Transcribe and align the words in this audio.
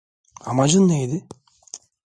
Amacın 0.45 0.87
neydi? 0.87 1.27